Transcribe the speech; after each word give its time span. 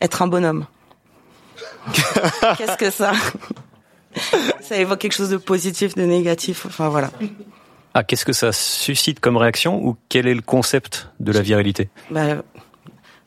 être 0.00 0.22
un 0.22 0.26
bonhomme 0.26 0.66
Qu'est-ce 2.58 2.76
que 2.76 2.90
ça 2.90 3.12
Ça 4.60 4.76
évoque 4.76 4.98
quelque 4.98 5.14
chose 5.14 5.30
de 5.30 5.36
positif, 5.36 5.94
de 5.94 6.02
négatif, 6.02 6.66
enfin 6.66 6.88
voilà. 6.88 7.10
Ah, 7.94 8.04
qu'est-ce 8.04 8.24
que 8.24 8.32
ça 8.32 8.52
suscite 8.52 9.20
comme 9.20 9.36
réaction 9.36 9.84
ou 9.84 9.96
quel 10.08 10.26
est 10.26 10.34
le 10.34 10.42
concept 10.42 11.08
de 11.18 11.32
la 11.32 11.42
virilité? 11.42 11.90
Bah, 12.10 12.42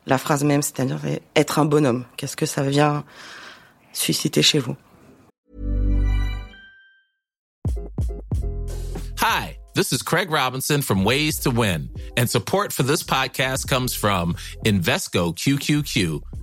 la 0.05 0.17
phrase 0.17 0.43
même, 0.43 0.61
c'est-à-dire 0.61 0.99
être 1.35 1.59
un 1.59 1.65
bonhomme. 1.65 2.05
Qu'est-ce 2.17 2.37
que 2.37 2.45
ça 2.45 2.63
vient 2.63 3.03
susciter 3.91 4.41
chez 4.41 4.59
vous? 4.59 4.75
Hi, 9.21 9.57
this 9.73 9.91
is 9.91 10.01
Craig 10.01 10.29
Robinson 10.29 10.81
from 10.81 11.05
Ways 11.05 11.39
to 11.43 11.51
Win, 11.51 11.89
and 12.17 12.27
support 12.27 12.73
for 12.73 12.83
this 12.83 13.03
podcast 13.03 13.67
comes 13.67 13.93
from 13.93 14.35
Invesco 14.65 15.33
QQQ, 15.33 16.21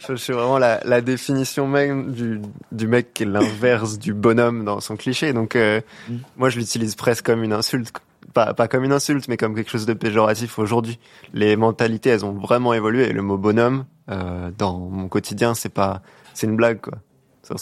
je, 0.00 0.14
je 0.14 0.14
suis 0.16 0.32
vraiment 0.32 0.58
la, 0.58 0.80
la 0.84 1.00
définition 1.00 1.68
même 1.68 2.12
du, 2.12 2.40
du 2.72 2.86
mec 2.88 3.14
qui 3.14 3.22
est 3.22 3.26
l'inverse 3.26 3.98
du 3.98 4.12
bonhomme 4.14 4.64
dans 4.64 4.80
son 4.80 4.96
cliché. 4.96 5.32
Donc, 5.32 5.54
euh, 5.56 5.80
moi, 6.36 6.50
je 6.50 6.58
l'utilise 6.58 6.94
presque 6.94 7.26
comme 7.26 7.44
une 7.44 7.52
insulte. 7.52 7.92
Pas, 8.34 8.54
pas 8.54 8.68
comme 8.68 8.84
une 8.84 8.92
insulte, 8.92 9.28
mais 9.28 9.36
comme 9.36 9.54
quelque 9.54 9.70
chose 9.70 9.86
de 9.86 9.92
péjoratif 9.94 10.58
aujourd'hui. 10.58 10.98
Les 11.34 11.56
mentalités, 11.56 12.10
elles 12.10 12.24
ont 12.24 12.32
vraiment 12.32 12.74
évolué. 12.74 13.08
Et 13.08 13.12
le 13.12 13.22
mot 13.22 13.36
bonhomme, 13.36 13.84
euh, 14.08 14.50
dans 14.56 14.78
mon 14.78 15.08
quotidien, 15.08 15.54
c'est 15.54 15.68
pas, 15.72 16.02
c'est 16.34 16.46
une 16.46 16.56
blague, 16.56 16.80
quoi. 16.80 16.98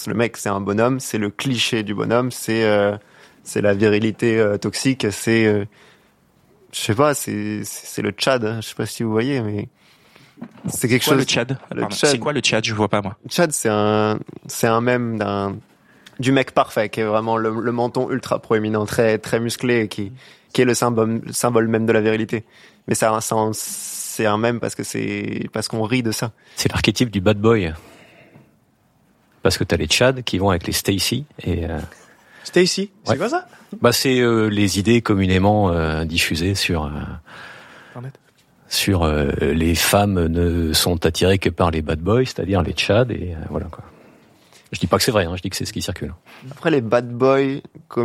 Le 0.06 0.12
mec, 0.12 0.36
c'est 0.36 0.50
un 0.50 0.60
bonhomme, 0.60 1.00
c'est 1.00 1.16
le 1.16 1.30
cliché 1.30 1.82
du 1.82 1.94
bonhomme, 1.94 2.30
c'est, 2.30 2.64
euh, 2.64 2.98
c'est 3.42 3.62
la 3.62 3.72
virilité 3.72 4.38
euh, 4.38 4.58
toxique, 4.58 5.06
c'est, 5.10 5.46
euh, 5.46 5.64
je 6.72 6.78
sais 6.78 6.94
pas, 6.94 7.14
c'est, 7.14 7.62
c'est 7.64 7.86
c'est 7.86 8.02
le 8.02 8.10
Tchad. 8.10 8.44
hein. 8.44 8.60
Je 8.60 8.68
sais 8.68 8.74
pas 8.74 8.84
si 8.84 9.02
vous 9.02 9.10
voyez, 9.10 9.40
mais 9.40 9.68
c'est 10.68 10.88
quelque 10.88 11.04
Quoi 11.04 11.14
chose. 11.14 11.20
le 11.20 11.24
Tchad? 11.26 11.58
Le 11.72 11.80
Pardon, 11.80 11.94
Tchad. 11.96 12.10
C'est 12.10 12.18
quoi 12.18 12.32
le 12.32 12.40
Tchad? 12.40 12.64
Je 12.64 12.74
vois 12.74 12.88
pas 12.88 13.00
moi. 13.02 13.16
Chad, 13.28 13.52
c'est 13.52 13.68
un, 13.70 14.18
c'est 14.46 14.66
un 14.66 14.80
mème 14.80 15.18
d'un, 15.18 15.56
du 16.20 16.32
mec 16.32 16.52
parfait, 16.52 16.88
qui 16.88 17.00
est 17.00 17.04
vraiment 17.04 17.36
le, 17.36 17.50
le 17.60 17.72
menton 17.72 18.10
ultra 18.10 18.38
proéminent, 18.40 18.84
très, 18.86 19.18
très 19.18 19.40
musclé, 19.40 19.82
et 19.82 19.88
qui, 19.88 20.12
qui 20.52 20.62
est 20.62 20.64
le 20.64 20.74
symbole, 20.74 21.20
le 21.24 21.32
symbole 21.32 21.68
même 21.68 21.86
de 21.86 21.92
la 21.92 22.00
virilité. 22.00 22.44
Mais 22.86 22.94
c'est 22.94 23.06
un, 23.06 23.20
c'est 23.20 24.26
un- 24.26 24.38
mème 24.38 24.58
parce 24.60 24.74
que 24.74 24.82
c'est, 24.82 25.48
parce 25.52 25.68
qu'on 25.68 25.82
rit 25.82 26.02
de 26.02 26.10
ça. 26.12 26.32
C'est 26.56 26.68
l'archétype 26.70 27.10
du 27.10 27.20
bad 27.20 27.38
boy. 27.38 27.72
Parce 29.42 29.56
que 29.58 29.64
t'as 29.64 29.76
les 29.76 29.88
Chad 29.88 30.22
qui 30.24 30.38
vont 30.38 30.50
avec 30.50 30.66
les 30.66 30.72
Stacy 30.72 31.24
et 31.44 31.64
euh, 31.66 31.78
Stacy, 32.44 32.90
c'est 33.04 33.10
Ouais. 33.12 33.16
quoi 33.18 33.28
ça? 33.28 33.46
Bah 33.80 33.92
c'est 33.92 34.18
euh, 34.20 34.46
les 34.48 34.78
idées 34.78 35.00
communément 35.02 35.70
euh, 35.70 36.04
diffusées 36.04 36.54
sur 36.54 36.86
euh, 36.86 36.90
Internet. 37.90 38.14
Sur 38.68 39.02
euh, 39.02 39.30
les 39.40 39.74
femmes 39.74 40.26
ne 40.26 40.72
sont 40.72 41.04
attirées 41.06 41.38
que 41.38 41.48
par 41.50 41.70
les 41.70 41.82
bad 41.82 42.00
boys, 42.00 42.24
c'est-à-dire 42.26 42.62
les 42.62 42.74
Chad 42.76 43.10
et 43.10 43.34
euh, 43.34 43.44
voilà 43.50 43.66
quoi. 43.66 43.84
Je 44.70 44.78
dis 44.78 44.86
pas 44.86 44.98
que 44.98 45.02
c'est 45.02 45.10
vrai, 45.12 45.24
hein, 45.24 45.32
je 45.34 45.40
dis 45.40 45.48
que 45.48 45.56
c'est 45.56 45.64
ce 45.64 45.72
qui 45.72 45.80
circule. 45.80 46.12
Après, 46.50 46.70
les 46.70 46.82
bad 46.82 47.08
boys, 47.08 47.60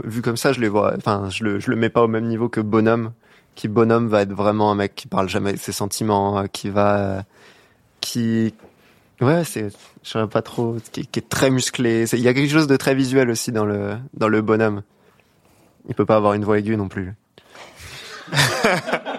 vu 0.05 0.21
comme 0.21 0.37
ça, 0.37 0.53
je 0.53 0.61
les 0.61 0.69
vois, 0.69 0.93
enfin, 0.95 1.29
je 1.29 1.43
le, 1.43 1.59
je 1.59 1.69
le 1.69 1.75
mets 1.75 1.89
pas 1.89 2.01
au 2.03 2.07
même 2.07 2.25
niveau 2.25 2.47
que 2.47 2.61
bonhomme, 2.61 3.11
qui 3.55 3.67
bonhomme 3.67 4.07
va 4.07 4.21
être 4.21 4.31
vraiment 4.31 4.71
un 4.71 4.75
mec 4.75 4.95
qui 4.95 5.07
parle 5.09 5.27
jamais 5.27 5.51
de 5.51 5.57
ses 5.57 5.73
sentiments, 5.73 6.39
euh, 6.39 6.45
qui 6.47 6.69
va, 6.69 6.97
euh, 6.97 7.21
qui, 7.99 8.53
ouais, 9.19 9.43
c'est, 9.43 9.71
je 10.03 10.09
saurais 10.09 10.27
pas 10.29 10.41
trop, 10.41 10.77
qui, 10.93 11.05
qui 11.05 11.19
est 11.19 11.27
très 11.27 11.49
musclé. 11.49 12.07
C'est- 12.07 12.17
Il 12.17 12.23
y 12.23 12.29
a 12.29 12.33
quelque 12.33 12.49
chose 12.51 12.67
de 12.67 12.77
très 12.77 12.95
visuel 12.95 13.29
aussi 13.29 13.51
dans 13.51 13.65
le, 13.65 13.97
dans 14.13 14.29
le 14.29 14.41
bonhomme. 14.41 14.83
Il 15.89 15.95
peut 15.95 16.05
pas 16.05 16.15
avoir 16.15 16.31
une 16.33 16.45
voix 16.45 16.57
aiguë 16.59 16.77
non 16.77 16.87
plus. 16.87 17.13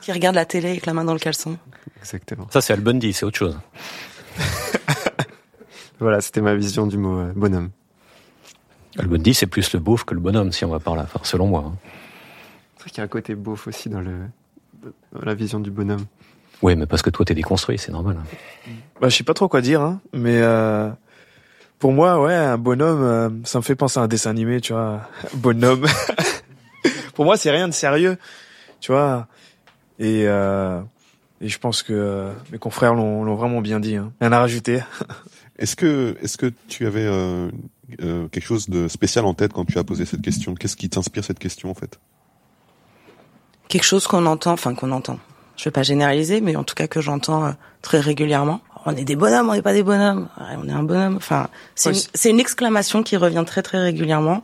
Qui 0.00 0.12
regarde 0.12 0.34
la 0.34 0.44
télé 0.44 0.70
avec 0.70 0.86
la 0.86 0.92
main 0.94 1.04
dans 1.04 1.12
le 1.14 1.18
caleçon 1.18 1.56
Exactement. 2.00 2.46
Ça 2.50 2.60
c'est 2.60 2.72
Al 2.72 2.80
Bundy, 2.80 3.12
c'est 3.12 3.24
autre 3.24 3.38
chose. 3.38 3.58
Voilà, 6.00 6.20
c'était 6.20 6.40
ma 6.40 6.54
vision 6.54 6.86
du 6.88 6.96
mot 6.98 7.18
euh, 7.20 7.32
bonhomme. 7.34 7.70
Al 8.98 9.06
Bundy 9.06 9.34
c'est 9.34 9.46
plus 9.46 9.72
le 9.72 9.78
beauf 9.78 10.04
que 10.04 10.14
le 10.14 10.20
bonhomme 10.20 10.50
si 10.52 10.64
on 10.64 10.68
va 10.70 10.80
par 10.80 10.96
là, 10.96 11.02
enfin, 11.04 11.20
selon 11.22 11.46
moi. 11.46 11.64
hein. 11.66 11.74
C'est 12.76 12.82
vrai 12.82 12.90
qu'il 12.90 12.98
y 12.98 13.00
a 13.02 13.04
un 13.04 13.08
côté 13.08 13.34
beauf 13.36 13.68
aussi 13.68 13.88
dans 13.88 14.00
le, 14.00 14.12
dans 15.12 15.20
la 15.24 15.34
vision 15.34 15.60
du 15.60 15.70
bonhomme. 15.70 16.04
Oui, 16.60 16.74
mais 16.76 16.86
parce 16.86 17.02
que 17.02 17.10
toi 17.10 17.24
t'es 17.24 17.34
déconstruit, 17.34 17.78
c'est 17.78 17.92
normal. 17.92 18.16
hein. 18.20 18.70
Bah, 19.00 19.08
je 19.08 19.16
sais 19.16 19.22
pas 19.24 19.34
trop 19.34 19.46
quoi 19.48 19.60
dire, 19.60 19.80
hein, 19.80 20.00
mais 20.12 20.38
euh, 20.40 20.90
pour 21.78 21.92
moi, 21.92 22.20
ouais, 22.20 22.34
un 22.34 22.58
bonhomme, 22.58 23.02
euh, 23.02 23.30
ça 23.44 23.58
me 23.58 23.62
fait 23.62 23.74
penser 23.76 24.00
à 24.00 24.02
un 24.02 24.08
dessin 24.08 24.30
animé, 24.30 24.60
tu 24.60 24.72
vois. 24.72 25.08
Bonhomme. 25.34 25.86
pour 27.14 27.24
moi, 27.24 27.36
c'est 27.36 27.50
rien 27.50 27.68
de 27.68 27.72
sérieux, 27.72 28.16
tu 28.80 28.90
vois. 28.92 29.26
Et, 29.98 30.24
euh, 30.26 30.80
et 31.40 31.48
je 31.48 31.58
pense 31.58 31.82
que 31.82 31.92
euh, 31.92 32.32
mes 32.50 32.58
confrères 32.58 32.94
l'ont 32.94 33.24
l'ont 33.24 33.34
vraiment 33.34 33.60
bien 33.60 33.80
dit. 33.80 33.96
Hein. 33.96 34.12
Rien 34.20 34.32
à 34.32 34.38
rajouter. 34.40 34.80
Est-ce 35.58 35.76
que, 35.76 36.16
est-ce 36.22 36.38
que 36.38 36.50
tu 36.66 36.86
avais 36.86 37.04
euh, 37.04 37.48
euh, 38.00 38.26
quelque 38.28 38.44
chose 38.44 38.68
de 38.70 38.88
spécial 38.88 39.24
en 39.26 39.34
tête 39.34 39.52
quand 39.52 39.64
tu 39.66 39.78
as 39.78 39.84
posé 39.84 40.06
cette 40.06 40.22
question? 40.22 40.54
Qu'est-ce 40.54 40.76
qui 40.76 40.88
t'inspire 40.88 41.22
cette 41.24 41.38
question 41.38 41.70
en 41.70 41.74
fait? 41.74 42.00
Quelque 43.68 43.84
chose 43.84 44.06
qu'on 44.06 44.26
entend, 44.26 44.52
enfin 44.52 44.74
qu'on 44.74 44.90
entend. 44.92 45.18
Je 45.56 45.64
vais 45.64 45.70
pas 45.70 45.82
généraliser, 45.82 46.40
mais 46.40 46.56
en 46.56 46.64
tout 46.64 46.74
cas 46.74 46.86
que 46.88 47.00
j'entends 47.00 47.44
euh, 47.44 47.50
très 47.82 48.00
régulièrement. 48.00 48.60
On 48.86 48.96
est 48.96 49.04
des 49.04 49.14
bonhommes, 49.14 49.50
on 49.50 49.52
n'est 49.52 49.62
pas 49.62 49.74
des 49.74 49.82
bonhommes. 49.84 50.28
Ouais, 50.40 50.56
on 50.60 50.68
est 50.68 50.72
un 50.72 50.82
bonhomme. 50.82 51.16
Enfin, 51.16 51.48
c'est 51.76 51.90
Ouais, 51.90 51.94
une, 51.94 52.00
c'est- 52.00 52.10
c'est 52.14 52.30
une 52.30 52.40
exclamation 52.40 53.02
qui 53.02 53.16
revient 53.16 53.44
très 53.46 53.62
très 53.62 53.78
régulièrement. 53.78 54.42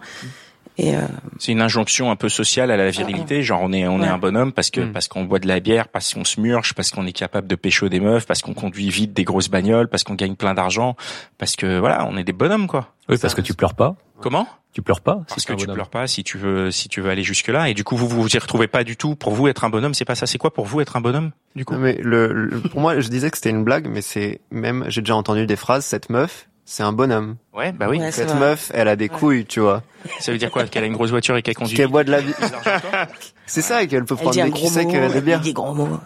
Et 0.81 0.95
euh, 0.97 1.01
C'est 1.41 1.51
une 1.53 1.61
injonction 1.61 2.11
un 2.13 2.17
peu 2.17 2.29
sociale 2.29 2.71
à 2.71 2.77
la 2.77 2.89
virilité, 2.91 3.43
genre 3.43 3.61
on 3.63 3.73
est 3.73 3.87
on 3.89 4.01
est 4.01 4.07
un 4.07 4.17
bonhomme 4.19 4.53
parce 4.53 4.71
que 4.71 4.81
Mm. 4.83 4.93
parce 4.93 5.09
qu'on 5.09 5.25
boit 5.25 5.41
de 5.41 5.49
la 5.49 5.59
bière, 5.59 5.89
parce 5.89 6.15
qu'on 6.15 6.25
se 6.25 6.41
murge, 6.41 6.73
parce 6.75 6.91
qu'on 6.93 7.05
est 7.07 7.13
capable 7.13 7.49
de 7.49 7.57
pécho 7.57 7.89
des 7.89 7.99
meufs, 7.99 8.27
parce 8.27 8.43
qu'on 8.43 8.55
conduit 8.55 8.89
vite 8.89 9.13
des 9.13 9.25
grosses 9.25 9.49
bagnoles, 9.49 9.89
parce 9.89 10.05
qu'on 10.05 10.15
gagne 10.15 10.37
plein 10.37 10.55
d'argent, 10.55 10.95
parce 11.37 11.57
que 11.57 11.79
voilà, 11.81 12.07
on 12.09 12.17
est 12.17 12.23
des 12.25 12.33
bonhommes 12.33 12.69
quoi. 12.69 12.93
Oui, 13.09 13.17
parce 13.21 13.35
que 13.35 13.41
tu 13.41 13.55
pleures 13.55 13.75
pas. 13.75 13.97
Comment? 14.21 14.47
Tu 14.73 14.83
pleures 14.83 15.01
pas 15.01 15.23
Parce 15.29 15.45
que 15.45 15.53
tu 15.55 15.61
bonhomme. 15.65 15.75
pleures 15.75 15.89
pas 15.91 16.07
si 16.07 16.23
tu 16.23 16.39
veux 16.39 16.71
si 16.71 16.89
tu 16.89 17.01
veux 17.01 17.11
aller 17.11 17.23
jusque 17.25 17.49
là 17.49 17.69
et 17.69 17.75
du 17.75 17.83
coup 17.83 17.97
vous 17.97 18.07
vous 18.07 18.29
y 18.29 18.39
retrouvez 18.39 18.69
pas 18.69 18.85
du 18.85 18.97
tout. 18.97 19.17
Pour 19.17 19.33
vous 19.33 19.49
être 19.49 19.65
un 19.65 19.71
bonhomme, 19.71 19.95
c'est 19.95 20.05
pas 20.05 20.15
ça. 20.15 20.27
C'est 20.27 20.39
quoi 20.39 20.53
pour 20.53 20.67
vous 20.67 20.81
être 20.81 20.97
un 20.97 21.01
bonhomme 21.01 21.33
du 21.57 21.65
coup? 21.65 21.75
Non, 21.75 21.81
mais 21.81 21.99
le, 22.01 22.33
le- 22.33 22.61
pour 22.61 22.81
moi, 22.81 23.01
je 23.01 23.09
disais 23.09 23.31
que 23.31 23.37
c'était 23.37 23.51
une 23.51 23.65
blague, 23.65 23.89
mais 23.89 24.03
c'est 24.03 24.41
même, 24.53 24.85
j'ai 24.89 25.01
déjà 25.01 25.17
entendu 25.17 25.47
des 25.47 25.57
phrases, 25.57 25.85
cette 25.87 26.11
meuf, 26.11 26.48
c'est 26.71 26.83
un 26.83 26.93
bonhomme. 26.93 27.37
Ouais, 27.55 27.73
bah 27.73 27.87
oui. 27.89 27.99
Ouais, 27.99 28.13
Cette 28.13 28.29
vrai. 28.29 28.39
meuf, 28.41 28.71
elle 28.75 28.89
a 28.89 28.95
des 28.97 29.09
couilles, 29.09 29.47
tu 29.47 29.61
vois. 29.61 29.83
Ça 30.21 30.33
veut 30.33 30.37
dire 30.39 30.51
quoi 30.51 30.65
Qu'elle 30.67 30.85
a 30.85 30.87
une 30.87 30.93
grosse 30.93 31.09
voiture 31.09 31.35
et 31.37 31.43
qu'elle 31.43 31.55
conduit 31.55 31.75
Qu'elle 31.75 31.89
boit 31.89 32.05
de 32.05 32.11
la 32.11 32.21
toi 32.23 33.07
C'est 33.47 33.63
ça, 33.63 33.83
et 33.83 33.89
qu'elle 33.89 34.05
peut 34.05 34.15
elle 34.19 34.23
prendre 34.23 34.45
des 34.45 34.51
gros 34.51 34.69
elle 34.77 35.23
bière. 35.23 35.41
dit 35.41 35.49
des 35.49 35.55
gros 35.55 35.73
mots. 35.73 35.99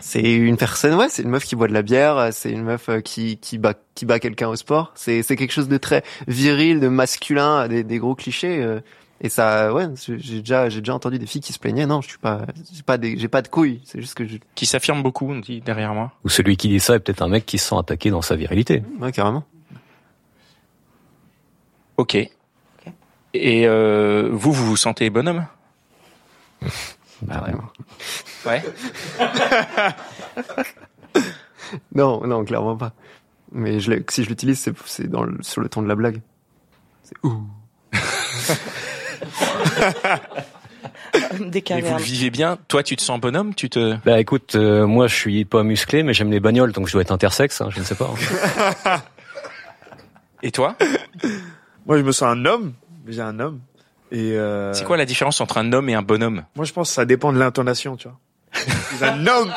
C'est 0.00 0.34
une 0.34 0.58
personne, 0.58 0.94
ouais, 0.96 1.08
c'est 1.08 1.22
une 1.22 1.30
meuf 1.30 1.44
qui 1.44 1.56
boit 1.56 1.66
de 1.66 1.72
la 1.72 1.80
bière, 1.80 2.28
c'est 2.30 2.50
une 2.50 2.62
meuf 2.64 2.90
euh, 2.90 3.00
qui, 3.00 3.38
qui 3.38 3.56
bat, 3.56 3.72
qui 3.94 4.04
bat 4.04 4.18
quelqu'un 4.20 4.48
au 4.48 4.56
sport. 4.56 4.92
C'est, 4.96 5.22
c'est 5.22 5.34
quelque 5.34 5.52
chose 5.52 5.68
de 5.68 5.78
très 5.78 6.02
viril, 6.28 6.78
de 6.78 6.88
masculin, 6.88 7.66
des, 7.68 7.84
des 7.84 7.98
gros 7.98 8.14
clichés. 8.14 8.62
euh, 8.62 8.80
et 9.22 9.30
ça, 9.30 9.72
ouais, 9.72 9.86
j'ai 10.18 10.40
déjà, 10.40 10.68
j'ai 10.68 10.80
déjà 10.80 10.94
entendu 10.94 11.18
des 11.18 11.24
filles 11.24 11.40
qui 11.40 11.54
se 11.54 11.58
plaignaient. 11.58 11.86
Non, 11.86 12.02
je 12.02 12.08
suis 12.08 12.18
pas, 12.18 12.42
j'ai 12.74 12.82
pas 12.82 12.98
des, 12.98 13.16
j'ai 13.16 13.28
pas 13.28 13.40
de 13.40 13.48
couilles. 13.48 13.80
C'est 13.86 13.98
juste 14.00 14.14
que 14.14 14.26
je, 14.26 14.36
Qui 14.54 14.66
s'affirme 14.66 15.02
beaucoup, 15.02 15.30
on 15.30 15.38
dit 15.38 15.62
derrière 15.62 15.94
moi. 15.94 16.12
Ou 16.24 16.28
celui 16.28 16.58
qui 16.58 16.68
dit 16.68 16.80
ça 16.80 16.96
est 16.96 16.98
peut-être 16.98 17.22
un 17.22 17.28
mec 17.28 17.46
qui 17.46 17.56
se 17.56 17.68
sent 17.70 17.76
attaqué 17.78 18.10
dans 18.10 18.20
sa 18.20 18.36
virilité. 18.36 18.82
ouais, 19.00 19.12
carrément. 19.12 19.44
Ok. 21.96 22.14
Et 23.36 23.66
euh, 23.66 24.28
vous, 24.32 24.52
vous 24.52 24.66
vous 24.66 24.76
sentez 24.76 25.10
bonhomme? 25.10 25.46
Bah, 27.22 27.36
Carrément. 27.36 27.70
Ouais. 28.44 28.62
Non, 31.94 32.26
non, 32.26 32.44
clairement 32.44 32.76
pas. 32.76 32.92
Mais 33.52 33.80
je 33.80 33.92
si 34.10 34.24
je 34.24 34.28
l'utilise, 34.28 34.58
c'est, 34.60 34.74
c'est 34.84 35.08
dans 35.08 35.22
le- 35.22 35.42
sur 35.42 35.60
le 35.62 35.68
ton 35.68 35.80
de 35.82 35.88
la 35.88 35.94
blague. 35.94 36.20
C'est 37.02 37.14
ouh. 37.22 37.46
Et 41.14 41.44
Décalé. 41.50 41.82
vous 41.82 41.96
le 41.96 42.02
vivez 42.02 42.30
bien. 42.30 42.58
Toi, 42.68 42.82
tu 42.82 42.96
te 42.96 43.02
sens 43.02 43.20
bonhomme? 43.20 43.54
Tu 43.54 43.70
te 43.70 43.96
Bah 44.04 44.18
écoute, 44.20 44.56
euh, 44.56 44.86
moi 44.86 45.06
je 45.06 45.14
suis 45.14 45.44
pas 45.44 45.62
musclé, 45.62 46.02
mais 46.02 46.12
j'aime 46.12 46.30
les 46.30 46.40
bagnoles, 46.40 46.72
donc 46.72 46.88
je 46.88 46.92
dois 46.92 47.02
être 47.02 47.12
intersexe, 47.12 47.60
hein, 47.60 47.68
je 47.70 47.78
ne 47.80 47.84
sais 47.84 47.94
pas. 47.94 48.10
Et 50.42 50.50
toi? 50.50 50.76
Moi, 51.86 51.98
je 51.98 52.02
me 52.02 52.12
sens 52.12 52.28
un 52.28 52.44
homme. 52.44 52.72
J'ai 53.06 53.20
un 53.20 53.38
homme. 53.40 53.60
Et 54.10 54.32
euh, 54.32 54.72
C'est 54.72 54.84
quoi 54.84 54.96
la 54.96 55.04
différence 55.06 55.40
entre 55.40 55.58
un 55.58 55.72
homme 55.72 55.88
et 55.88 55.94
un 55.94 56.02
bonhomme? 56.02 56.44
Moi, 56.56 56.64
je 56.64 56.72
pense 56.72 56.88
que 56.88 56.94
ça 56.94 57.04
dépend 57.04 57.32
de 57.32 57.38
l'intonation, 57.38 57.96
tu 57.96 58.08
vois. 58.08 58.18
Je 58.54 58.96
suis 58.96 59.04
un 59.04 59.26
homme. 59.26 59.52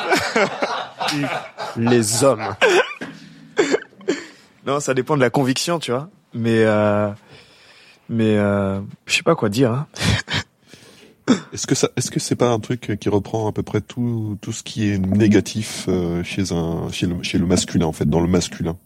Les 1.76 2.24
hommes. 2.24 2.54
Non, 4.66 4.80
ça 4.80 4.94
dépend 4.94 5.16
de 5.16 5.22
la 5.22 5.30
conviction, 5.30 5.78
tu 5.78 5.92
vois. 5.92 6.10
Mais 6.34 6.64
euh, 6.64 7.08
mais 8.08 8.36
euh, 8.36 8.80
je 9.06 9.14
sais 9.14 9.22
pas 9.22 9.34
quoi 9.34 9.48
dire. 9.48 9.72
Hein. 9.72 9.86
Est-ce 11.52 11.66
que 11.66 11.74
ça, 11.74 11.90
est-ce 11.94 12.10
que 12.10 12.20
c'est 12.20 12.36
pas 12.36 12.48
un 12.48 12.58
truc 12.58 12.96
qui 12.98 13.10
reprend 13.10 13.48
à 13.48 13.52
peu 13.52 13.62
près 13.62 13.82
tout, 13.82 14.38
tout 14.40 14.52
ce 14.52 14.62
qui 14.62 14.90
est 14.90 14.96
négatif 14.98 15.84
euh, 15.86 16.24
chez 16.24 16.52
un, 16.52 16.90
chez 16.90 17.06
le, 17.06 17.22
chez 17.22 17.36
le 17.36 17.44
masculin 17.44 17.84
en 17.84 17.92
fait, 17.92 18.08
dans 18.08 18.20
le 18.20 18.28
masculin? 18.28 18.78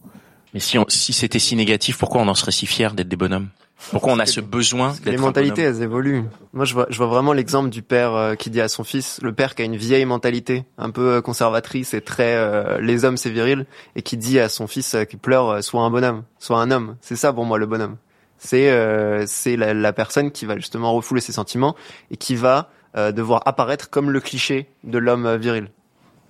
Mais 0.54 0.60
si, 0.60 0.78
on- 0.78 0.84
si 0.88 1.12
c'était 1.12 1.38
si 1.38 1.56
négatif, 1.56 1.98
pourquoi 1.98 2.20
on 2.20 2.28
en 2.28 2.34
serait 2.34 2.52
si 2.52 2.66
fier 2.66 2.92
d'être 2.94 3.08
des 3.08 3.16
bonhommes? 3.16 3.48
Pourquoi 3.90 4.12
on 4.12 4.18
a 4.20 4.26
ce 4.26 4.40
besoin 4.40 4.92
d'être 4.92 5.06
Les 5.06 5.16
mentalités, 5.16 5.62
elles 5.62 5.82
évoluent. 5.82 6.22
Moi, 6.52 6.64
je 6.64 6.72
vois, 6.74 6.86
je 6.88 6.96
vois 6.98 7.08
vraiment 7.08 7.32
l'exemple 7.32 7.68
du 7.68 7.82
père 7.82 8.14
euh, 8.14 8.34
qui 8.36 8.48
dit 8.48 8.60
à 8.60 8.68
son 8.68 8.84
fils, 8.84 9.18
le 9.22 9.32
père 9.32 9.56
qui 9.56 9.62
a 9.62 9.64
une 9.64 9.76
vieille 9.76 10.04
mentalité, 10.04 10.64
un 10.78 10.90
peu 10.90 11.14
euh, 11.14 11.20
conservatrice 11.20 11.92
et 11.92 12.00
très 12.00 12.34
euh, 12.36 12.80
les 12.80 13.04
hommes 13.04 13.16
c'est 13.16 13.30
viril, 13.30 13.66
et 13.96 14.02
qui 14.02 14.16
dit 14.16 14.38
à 14.38 14.48
son 14.48 14.68
fils 14.68 14.94
euh, 14.94 15.02
qui 15.04 15.16
pleure, 15.16 15.64
sois 15.64 15.82
un 15.82 15.90
bonhomme, 15.90 16.22
sois 16.38 16.60
un 16.60 16.70
homme. 16.70 16.96
C'est 17.00 17.16
ça 17.16 17.32
pour 17.32 17.44
moi 17.44 17.58
le 17.58 17.66
bonhomme. 17.66 17.96
C'est 18.38 18.70
euh, 18.70 19.24
c'est 19.26 19.56
la, 19.56 19.74
la 19.74 19.92
personne 19.92 20.30
qui 20.30 20.46
va 20.46 20.56
justement 20.56 20.92
refouler 20.92 21.20
ses 21.20 21.32
sentiments 21.32 21.74
et 22.12 22.16
qui 22.16 22.36
va 22.36 22.70
euh, 22.96 23.10
devoir 23.10 23.42
apparaître 23.46 23.90
comme 23.90 24.10
le 24.10 24.20
cliché 24.20 24.68
de 24.84 24.98
l'homme 24.98 25.36
viril. 25.36 25.70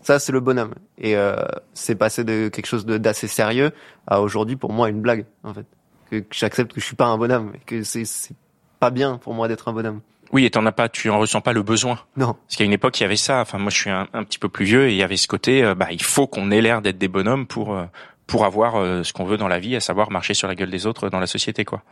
Ça, 0.02 0.18
c'est 0.18 0.32
le 0.32 0.40
bonhomme. 0.40 0.74
Et 0.98 1.16
euh, 1.16 1.36
c'est 1.74 1.94
passé 1.94 2.24
de 2.24 2.48
quelque 2.48 2.66
chose 2.66 2.84
de- 2.84 2.98
d'assez 2.98 3.28
sérieux 3.28 3.70
à 4.06 4.20
aujourd'hui 4.20 4.56
pour 4.56 4.72
moi 4.72 4.88
une 4.88 5.00
blague 5.00 5.26
en 5.44 5.54
fait. 5.54 5.66
Que, 6.10 6.16
que 6.18 6.34
j'accepte 6.34 6.72
que 6.72 6.80
je 6.80 6.84
suis 6.86 6.96
pas 6.96 7.06
un 7.06 7.16
bonhomme 7.16 7.52
et 7.54 7.60
que 7.64 7.82
c'est 7.84 8.04
c'est 8.04 8.34
pas 8.80 8.90
bien 8.90 9.16
pour 9.18 9.32
moi 9.34 9.48
d'être 9.48 9.68
un 9.68 9.72
bonhomme. 9.72 10.00
Oui, 10.32 10.44
et 10.46 10.50
t'en 10.50 10.64
as 10.66 10.72
pas, 10.72 10.88
tu 10.88 11.08
en 11.10 11.18
ressens 11.18 11.40
pas 11.42 11.52
le 11.52 11.62
besoin. 11.62 11.98
Non. 12.16 12.34
Parce 12.46 12.56
qu'à 12.56 12.64
une 12.64 12.72
époque, 12.72 12.98
il 12.98 13.02
y 13.02 13.06
avait 13.06 13.16
ça. 13.16 13.40
Enfin, 13.42 13.58
moi, 13.58 13.70
je 13.70 13.76
suis 13.76 13.90
un, 13.90 14.08
un 14.14 14.24
petit 14.24 14.38
peu 14.38 14.48
plus 14.48 14.64
vieux 14.64 14.88
et 14.88 14.92
il 14.92 14.96
y 14.96 15.02
avait 15.02 15.18
ce 15.18 15.28
côté, 15.28 15.62
euh, 15.62 15.74
bah, 15.74 15.88
il 15.92 16.02
faut 16.02 16.26
qu'on 16.26 16.50
ait 16.50 16.62
l'air 16.62 16.80
d'être 16.82 16.96
des 16.98 17.08
bonhommes 17.08 17.46
pour 17.46 17.74
euh, 17.76 17.84
pour 18.26 18.44
avoir 18.46 18.76
euh, 18.76 19.02
ce 19.02 19.12
qu'on 19.12 19.24
veut 19.24 19.36
dans 19.36 19.48
la 19.48 19.58
vie, 19.58 19.76
à 19.76 19.80
savoir 19.80 20.10
marcher 20.10 20.32
sur 20.34 20.48
la 20.48 20.54
gueule 20.54 20.70
des 20.70 20.86
autres 20.86 21.10
dans 21.10 21.18
la 21.20 21.26
société, 21.26 21.64
quoi. 21.64 21.82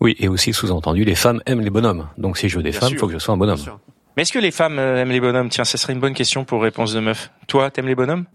Oui, 0.00 0.16
et 0.18 0.28
aussi 0.28 0.52
sous-entendu, 0.52 1.04
les 1.04 1.14
femmes 1.14 1.40
aiment 1.46 1.60
les 1.62 1.70
bonhommes. 1.70 2.08
Donc 2.18 2.36
si 2.36 2.48
je 2.50 2.56
veux 2.56 2.62
des 2.62 2.72
Bien 2.72 2.80
femmes, 2.80 2.90
il 2.92 2.98
faut 2.98 3.06
que 3.06 3.12
je 3.14 3.18
sois 3.18 3.32
un 3.32 3.38
bonhomme. 3.38 3.58
Mais 4.16 4.22
est-ce 4.22 4.32
que 4.32 4.38
les 4.38 4.50
femmes 4.50 4.78
euh, 4.78 5.00
aiment 5.00 5.10
les 5.10 5.20
bonhommes? 5.20 5.48
Tiens, 5.48 5.64
ça 5.64 5.78
serait 5.78 5.92
une 5.92 6.00
bonne 6.00 6.14
question 6.14 6.44
pour 6.44 6.62
réponse 6.62 6.92
de 6.92 7.00
meuf. 7.00 7.30
Toi, 7.46 7.70
t'aimes 7.70 7.88
les 7.88 7.94
bonhommes? 7.94 8.26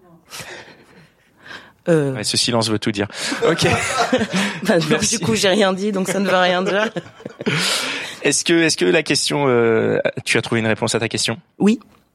Euh, 1.87 2.13
ouais, 2.13 2.23
Ce 2.23 2.37
silence 2.37 2.69
veut 2.69 2.79
tout 2.79 2.91
dire. 2.91 3.07
Ok. 3.47 3.65
bah, 4.63 4.75
merci. 4.89 5.17
du 5.17 5.25
coup, 5.25 5.35
j'ai 5.35 5.49
rien 5.49 5.73
dit, 5.73 5.91
donc 5.91 6.07
ça 6.07 6.19
ne 6.19 6.29
veut 6.29 6.35
rien 6.35 6.61
dire. 6.61 6.89
Est-ce 8.21 8.43
que, 8.43 8.51
est-ce 8.51 8.75
que 8.75 8.83
la 8.83 9.01
question, 9.01 9.45
euh, 9.47 9.97
tu 10.25 10.37
as 10.37 10.41
trouvé 10.41 10.59
une 10.59 10.67
réponse 10.67 10.93
à 10.93 10.99
ta 10.99 11.07
question? 11.07 11.39
Oui. 11.57 11.79